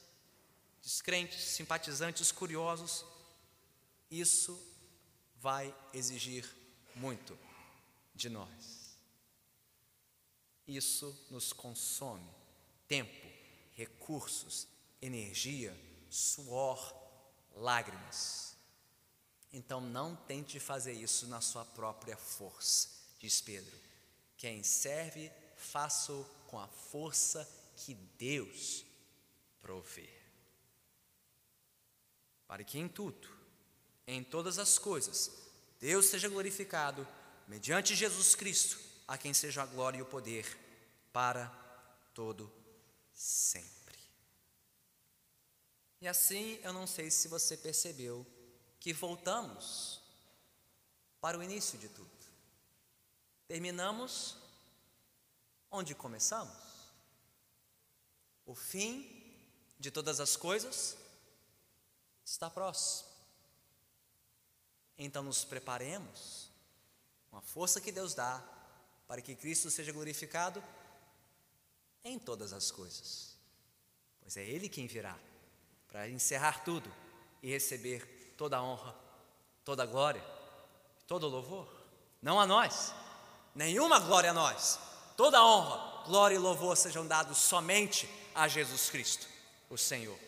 [0.83, 3.05] descrentes, simpatizantes, curiosos,
[4.11, 4.61] isso
[5.37, 6.45] vai exigir
[6.95, 7.39] muito
[8.15, 8.97] de nós.
[10.67, 12.29] Isso nos consome
[12.87, 13.27] tempo,
[13.73, 14.67] recursos,
[15.01, 15.77] energia,
[16.11, 16.95] suor,
[17.55, 18.57] lágrimas.
[19.53, 23.77] Então não tente fazer isso na sua própria força, diz Pedro.
[24.37, 28.85] Quem serve, faça-o com a força que Deus
[29.61, 30.22] provê.
[32.47, 33.29] Para que em tudo,
[34.07, 35.31] em todas as coisas,
[35.81, 37.07] Deus seja glorificado,
[37.49, 40.47] mediante Jesus Cristo, a quem seja a glória e o poder,
[41.13, 41.47] para
[42.15, 42.53] todo
[43.13, 43.99] sempre.
[46.01, 48.27] E assim, eu não sei se você percebeu
[48.81, 50.01] que voltamos
[51.21, 52.11] para o início de tudo.
[53.47, 54.37] Terminamos
[55.71, 56.57] onde começamos.
[58.45, 59.23] O fim
[59.79, 60.97] de todas as coisas
[62.25, 63.09] está próximo.
[64.99, 66.49] Então nos preparemos
[67.31, 68.43] com a força que Deus dá
[69.07, 70.63] para que Cristo seja glorificado
[72.05, 73.37] em todas as coisas.
[74.21, 75.19] Pois é Ele quem virá
[75.89, 76.91] para encerrar tudo
[77.43, 78.95] e receber toda a honra,
[79.65, 80.25] toda a glória,
[81.07, 81.69] todo o louvor.
[82.21, 82.95] Não a nós,
[83.55, 84.79] nenhuma glória a nós.
[85.17, 89.27] Toda a honra, glória e louvor sejam dados somente a Jesus Cristo,
[89.69, 90.19] o Senhor.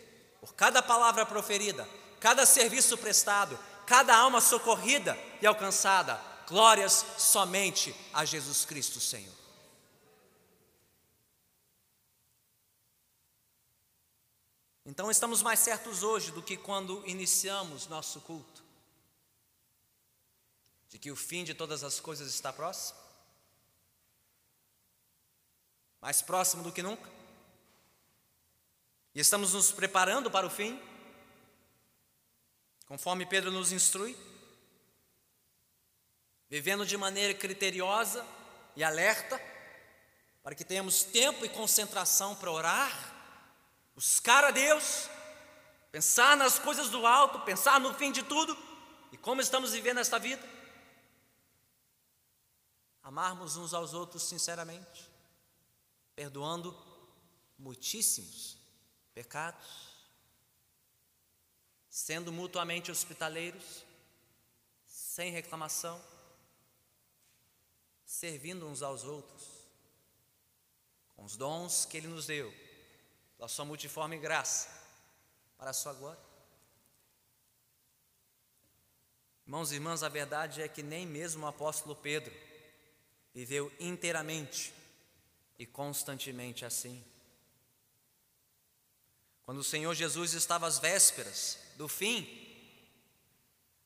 [0.45, 1.89] Por cada palavra proferida,
[2.21, 9.33] cada serviço prestado, cada alma socorrida e alcançada, glórias somente a Jesus Cristo, Senhor.
[14.85, 18.63] Então estamos mais certos hoje do que quando iniciamos nosso culto,
[20.91, 22.99] de que o fim de todas as coisas está próximo,
[26.03, 27.11] mais próximo do que nunca,
[29.15, 30.81] e estamos nos preparando para o fim,
[32.87, 34.17] conforme Pedro nos instrui,
[36.49, 38.27] vivendo de maneira criteriosa
[38.75, 39.41] e alerta,
[40.43, 43.15] para que tenhamos tempo e concentração para orar
[43.95, 45.09] buscar a Deus,
[45.93, 48.57] pensar nas coisas do alto, pensar no fim de tudo
[49.13, 50.45] e como estamos vivendo esta vida.
[53.03, 55.09] Amarmos uns aos outros sinceramente,
[56.17, 56.77] perdoando
[57.57, 58.64] muitíssimos
[59.15, 59.95] pecados,
[61.89, 63.85] sendo mutuamente hospitaleiros,
[64.85, 66.03] sem reclamação,
[68.05, 69.45] servindo uns aos outros,
[71.15, 72.53] com os dons que Ele nos deu
[73.39, 74.69] da sua multiforme graça,
[75.57, 76.23] para a sua glória.
[79.47, 82.35] Irmãos e irmãs, a verdade é que nem mesmo o apóstolo Pedro
[83.33, 84.75] viveu inteiramente
[85.59, 87.05] e constantemente assim.
[89.45, 92.27] Quando o Senhor Jesus estava às vésperas do fim,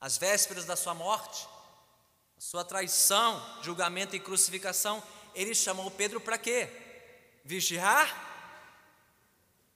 [0.00, 1.48] às vésperas da sua morte,
[2.36, 5.02] a sua traição, julgamento e crucificação,
[5.34, 6.68] ele chamou Pedro para quê?
[7.44, 8.26] Vigiar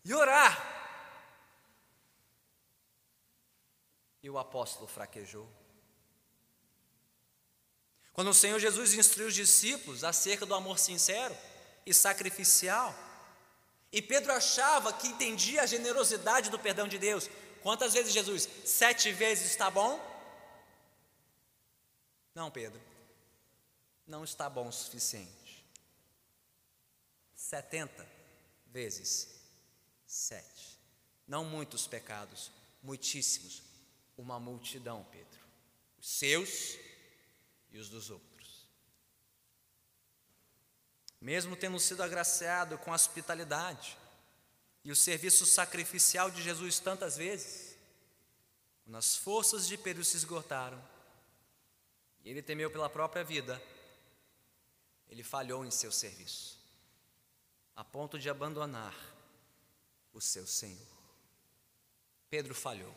[0.04, 0.70] e orar.
[4.22, 5.48] E o apóstolo fraquejou.
[8.12, 11.36] Quando o Senhor Jesus instruiu os discípulos acerca do amor sincero
[11.84, 12.94] e sacrificial,
[13.92, 17.28] e Pedro achava que entendia a generosidade do perdão de Deus.
[17.62, 18.48] Quantas vezes Jesus?
[18.64, 20.00] Sete vezes está bom?
[22.34, 22.80] Não, Pedro,
[24.06, 25.66] não está bom o suficiente.
[27.34, 28.08] 70
[28.68, 29.28] vezes
[30.06, 30.78] sete.
[31.28, 32.50] Não muitos pecados,
[32.82, 33.62] muitíssimos.
[34.16, 35.40] Uma multidão, Pedro.
[35.98, 36.76] Os seus
[37.70, 38.31] e os dos outros.
[41.22, 43.96] Mesmo tendo sido agraciado com a hospitalidade
[44.82, 47.76] e o serviço sacrificial de Jesus tantas vezes,
[48.82, 50.82] quando as forças de Pedro se esgotaram
[52.24, 53.62] e ele temeu pela própria vida,
[55.08, 56.58] ele falhou em seu serviço,
[57.76, 58.92] a ponto de abandonar
[60.12, 60.88] o seu Senhor.
[62.28, 62.94] Pedro falhou.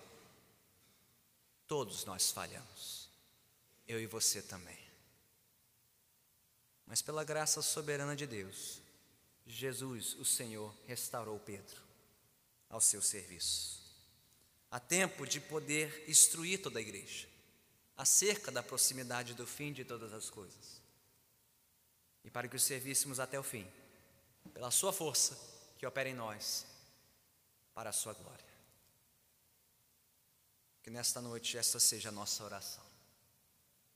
[1.67, 3.07] Todos nós falhamos.
[3.88, 4.84] Eu e você também.
[6.86, 8.81] Mas pela graça soberana de Deus,
[9.45, 11.81] Jesus, o Senhor, restaurou Pedro
[12.69, 13.83] ao seu serviço.
[14.69, 17.27] Há tempo de poder instruir toda a igreja
[17.95, 20.81] acerca da proximidade do fim de todas as coisas.
[22.23, 23.65] E para que o servíssemos até o fim,
[24.53, 25.39] pela sua força
[25.77, 26.65] que opera em nós,
[27.73, 28.45] para a sua glória.
[30.81, 32.83] Que nesta noite esta seja a nossa oração.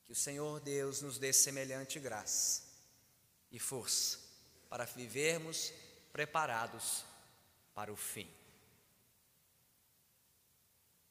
[0.05, 2.68] Que o Senhor Deus nos dê semelhante graça
[3.51, 4.19] e força
[4.69, 5.73] para vivermos
[6.11, 7.03] preparados
[7.73, 8.29] para o fim.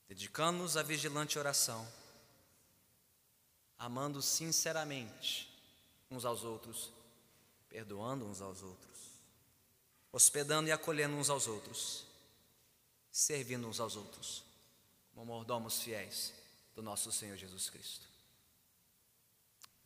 [0.07, 1.87] Dedicando-nos à vigilante oração,
[3.79, 5.49] amando sinceramente
[6.11, 6.91] uns aos outros,
[7.69, 8.99] perdoando uns aos outros,
[10.11, 12.07] hospedando e acolhendo uns aos outros,
[13.11, 14.45] servindo uns aos outros,
[15.13, 16.33] como mordomos fiéis
[16.75, 18.07] do nosso Senhor Jesus Cristo.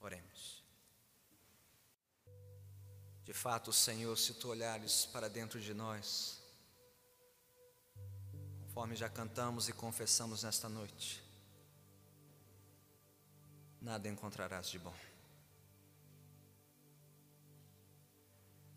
[0.01, 0.52] Oremos.
[3.33, 6.39] De fato, Senhor, se tu olhares para dentro de nós,
[8.61, 11.25] conforme já cantamos e confessamos nesta noite,
[13.81, 14.95] nada encontrarás de bom.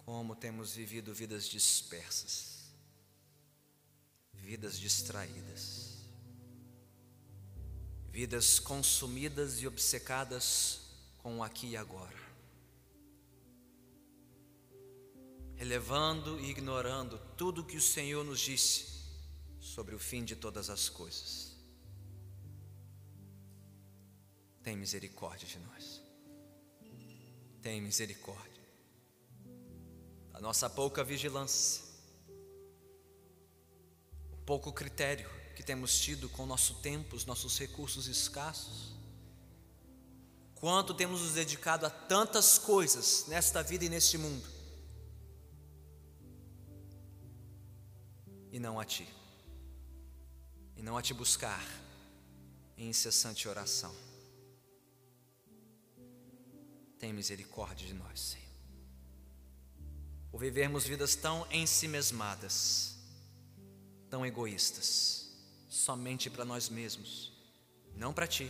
[0.05, 2.71] Como temos vivido vidas dispersas,
[4.31, 5.97] vidas distraídas,
[8.09, 10.79] vidas consumidas e obcecadas
[11.17, 12.24] com o aqui e agora,
[15.55, 18.85] relevando e ignorando tudo que o Senhor nos disse
[19.59, 21.55] sobre o fim de todas as coisas.
[24.63, 26.01] Tem misericórdia de nós.
[27.61, 28.63] Tem misericórdia.
[30.33, 31.85] A nossa pouca vigilância
[34.45, 38.93] pouco critério que temos tido com o nosso tempo, os nossos recursos escassos.
[40.53, 44.47] Quanto temos nos dedicado a tantas coisas nesta vida e neste mundo,
[48.55, 49.05] e não a Ti,
[50.77, 51.61] e não a Te buscar
[52.77, 53.93] em incessante oração.
[56.97, 58.45] Tem misericórdia de nós, Senhor.
[60.31, 62.95] Por vivermos vidas tão ensimesmadas,
[64.09, 65.33] tão egoístas,
[65.67, 67.33] somente para nós mesmos,
[67.93, 68.49] não para ti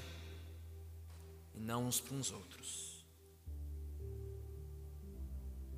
[1.56, 3.04] e não uns para uns outros.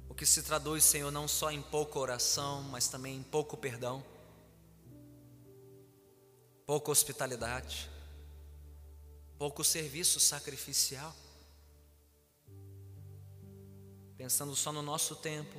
[0.10, 4.04] O que se traduz, Senhor, não só em pouca oração, mas também em pouco perdão,
[6.68, 7.90] pouca hospitalidade,
[9.40, 11.16] pouco serviço sacrificial.
[14.16, 15.58] Pensando só no nosso tempo,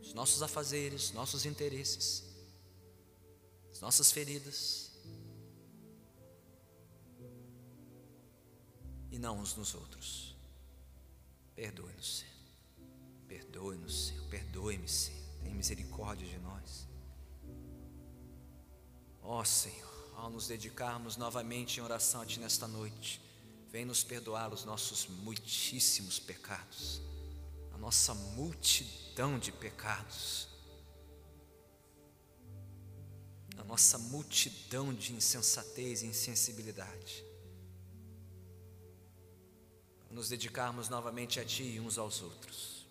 [0.00, 2.26] os nossos afazeres, nossos interesses
[3.76, 4.90] as nossas feridas
[9.10, 10.34] e não uns nos outros.
[11.54, 12.34] Perdoe-nos, Senhor.
[13.28, 14.28] Perdoe-nos, Senhor.
[14.28, 15.22] Perdoe-me, Senhor.
[15.42, 16.88] Tem misericórdia de nós.
[19.22, 23.20] Ó oh, Senhor, ao nos dedicarmos novamente em oração a Ti nesta noite,
[23.70, 27.00] vem nos perdoar os nossos muitíssimos pecados,
[27.72, 30.48] a nossa multidão de pecados
[33.58, 37.24] a nossa multidão de insensatez e insensibilidade.
[40.10, 42.86] Nos dedicarmos novamente a Ti e uns aos outros.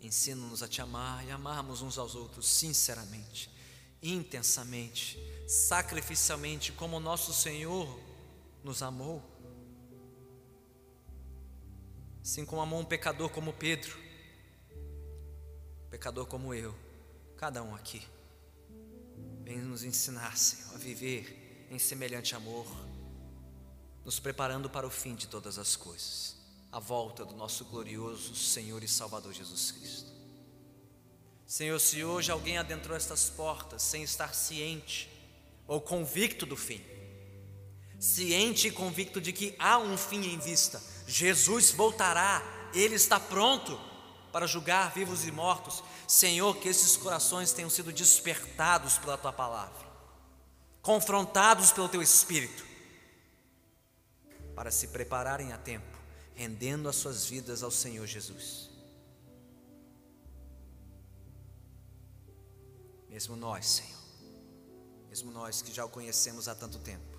[0.00, 3.50] Ensina-nos a Te amar e amarmos uns aos outros sinceramente,
[4.04, 7.88] intensamente, sacrificialmente, como nosso Senhor
[8.62, 9.22] nos amou.
[12.22, 13.98] Assim como amou um pecador como Pedro,
[15.90, 16.74] pecador como eu,
[17.36, 18.06] cada um aqui.
[19.42, 22.66] Vem nos ensinar, Senhor, a viver em semelhante amor,
[24.04, 26.36] nos preparando para o fim de todas as coisas,
[26.70, 30.13] a volta do nosso glorioso Senhor e Salvador Jesus Cristo.
[31.54, 35.08] Senhor, se hoje alguém adentrou estas portas sem estar ciente
[35.68, 36.84] ou convicto do fim,
[37.96, 42.42] ciente e convicto de que há um fim em vista, Jesus voltará,
[42.74, 43.80] Ele está pronto,
[44.32, 45.80] para julgar vivos e mortos.
[46.08, 49.86] Senhor, que esses corações tenham sido despertados pela tua palavra,
[50.82, 52.66] confrontados pelo teu espírito,
[54.56, 55.96] para se prepararem a tempo,
[56.34, 58.73] rendendo as suas vidas ao Senhor Jesus.
[63.14, 64.02] Mesmo nós, Senhor,
[65.08, 67.16] mesmo nós que já o conhecemos há tanto tempo,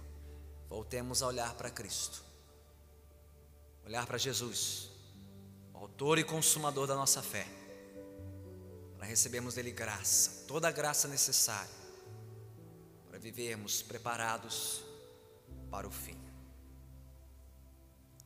[0.67, 2.21] voltemos a olhar para Cristo,
[3.85, 4.89] olhar para Jesus,
[5.73, 7.47] Autor e Consumador da nossa fé,
[8.97, 11.71] para recebermos dele graça, toda a graça necessária,
[13.07, 14.83] para vivermos preparados
[15.71, 16.19] para o fim.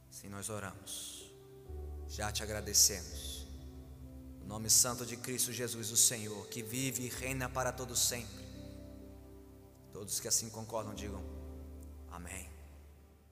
[0.10, 1.32] Sim, nós oramos,
[2.08, 3.29] já te agradecemos
[4.50, 8.43] nome santo de Cristo Jesus, o Senhor, que vive e reina para todo sempre.
[9.93, 11.24] Todos que assim concordam, digam
[12.10, 12.49] amém.